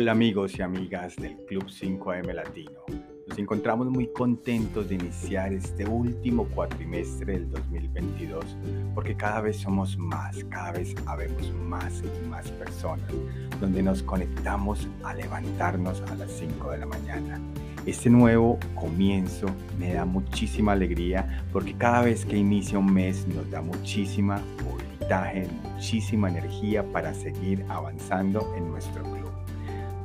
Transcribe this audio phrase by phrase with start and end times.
[0.00, 2.82] Hola amigos y amigas del Club 5am Latino.
[3.26, 8.44] Nos encontramos muy contentos de iniciar este último cuatrimestre del 2022
[8.94, 13.10] porque cada vez somos más, cada vez habemos más y más personas
[13.60, 17.40] donde nos conectamos a levantarnos a las 5 de la mañana.
[17.84, 19.48] Este nuevo comienzo
[19.80, 25.48] me da muchísima alegría porque cada vez que inicia un mes nos da muchísima voltaje,
[25.74, 29.17] muchísima energía para seguir avanzando en nuestro.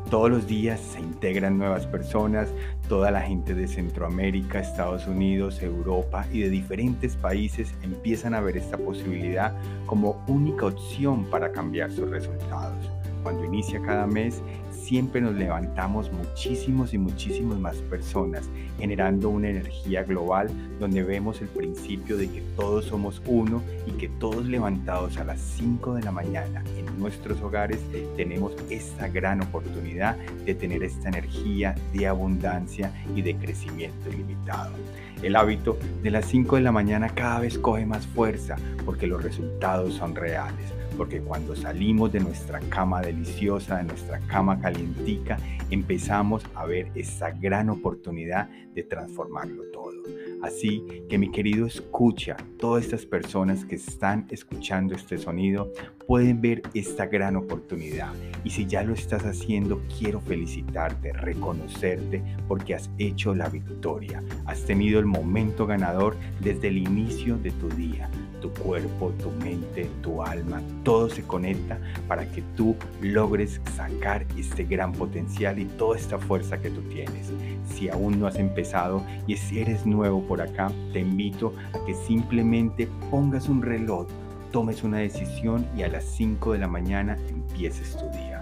[0.09, 2.49] Todos los días se integran nuevas personas,
[2.87, 8.57] toda la gente de Centroamérica, Estados Unidos, Europa y de diferentes países empiezan a ver
[8.57, 9.53] esta posibilidad
[9.87, 13.02] como única opción para cambiar sus resultados.
[13.23, 20.03] Cuando inicia cada mes, siempre nos levantamos muchísimos y muchísimos más personas, generando una energía
[20.03, 25.23] global donde vemos el principio de que todos somos uno y que todos levantados a
[25.23, 27.79] las 5 de la mañana en nuestros hogares
[28.17, 34.73] tenemos esta gran oportunidad de tener esta energía de abundancia y de crecimiento ilimitado.
[35.21, 39.23] El hábito de las 5 de la mañana cada vez coge más fuerza porque los
[39.23, 45.37] resultados son reales porque cuando salimos de nuestra cama deliciosa, de nuestra cama calientica,
[45.69, 49.93] empezamos a ver esa gran oportunidad de transformarlo todo.
[50.41, 55.71] Así que mi querido escucha, todas estas personas que están escuchando este sonido
[56.05, 58.11] pueden ver esta gran oportunidad.
[58.43, 64.21] Y si ya lo estás haciendo, quiero felicitarte, reconocerte porque has hecho la victoria.
[64.45, 68.09] Has tenido el momento ganador desde el inicio de tu día
[68.43, 74.65] tu cuerpo, tu mente, tu alma, todo se conecta para que tú logres sacar este
[74.65, 77.31] gran potencial y toda esta fuerza que tú tienes.
[77.73, 81.95] Si aún no has empezado y si eres nuevo por acá, te invito a que
[81.95, 84.07] simplemente pongas un reloj,
[84.51, 88.32] tomes una decisión y a las 5 de la mañana empieces tu día.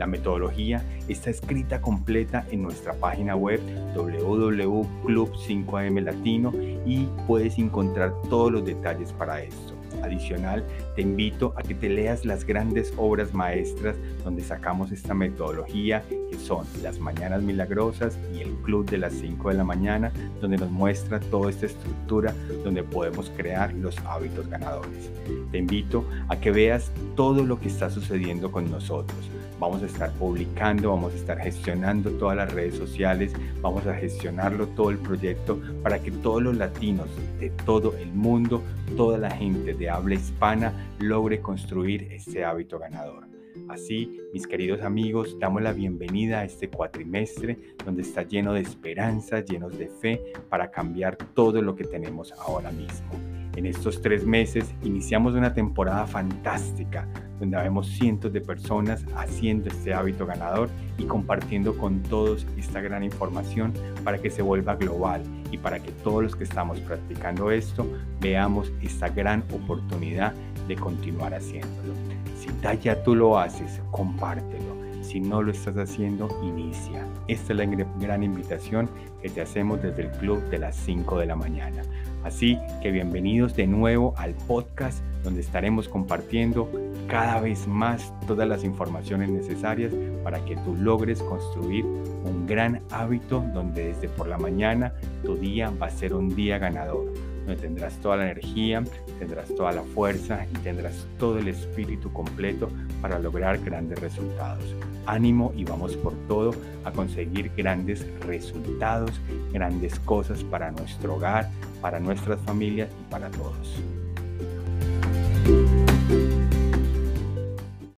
[0.00, 3.60] La metodología está escrita completa en nuestra página web
[3.94, 6.54] www.club5am latino
[6.86, 9.74] y puedes encontrar todos los detalles para esto.
[10.02, 10.64] Adicional,
[10.96, 13.94] te invito a que te leas las grandes obras maestras
[14.24, 19.50] donde sacamos esta metodología, que son Las Mañanas Milagrosas y el Club de las 5
[19.50, 22.34] de la mañana, donde nos muestra toda esta estructura
[22.64, 25.10] donde podemos crear los hábitos ganadores.
[25.52, 29.28] Te invito a que veas todo lo que está sucediendo con nosotros
[29.60, 34.66] vamos a estar publicando, vamos a estar gestionando todas las redes sociales, vamos a gestionarlo
[34.68, 38.62] todo el proyecto para que todos los latinos de todo el mundo,
[38.96, 43.28] toda la gente de habla hispana logre construir este hábito ganador.
[43.68, 49.44] Así, mis queridos amigos, damos la bienvenida a este cuatrimestre donde está lleno de esperanza,
[49.44, 53.39] llenos de fe para cambiar todo lo que tenemos ahora mismo.
[53.60, 57.06] En estos tres meses iniciamos una temporada fantástica
[57.38, 63.04] donde vemos cientos de personas haciendo este hábito ganador y compartiendo con todos esta gran
[63.04, 65.22] información para que se vuelva global
[65.52, 67.86] y para que todos los que estamos practicando esto
[68.18, 70.32] veamos esta gran oportunidad
[70.66, 71.92] de continuar haciéndolo.
[72.38, 72.48] Si
[72.82, 74.80] ya tú lo haces, compártelo.
[75.02, 77.06] Si no lo estás haciendo, inicia.
[77.28, 78.88] Esta es la gran invitación
[79.20, 81.82] que te hacemos desde el club de las 5 de la mañana.
[82.24, 86.70] Así que bienvenidos de nuevo al podcast donde estaremos compartiendo
[87.08, 89.92] cada vez más todas las informaciones necesarias
[90.22, 94.92] para que tú logres construir un gran hábito donde desde por la mañana
[95.24, 97.12] tu día va a ser un día ganador
[97.56, 98.82] tendrás toda la energía,
[99.18, 102.68] tendrás toda la fuerza y tendrás todo el espíritu completo
[103.00, 104.64] para lograr grandes resultados.
[105.06, 106.52] Ánimo y vamos por todo
[106.84, 109.12] a conseguir grandes resultados,
[109.52, 111.48] grandes cosas para nuestro hogar,
[111.80, 113.80] para nuestras familias y para todos.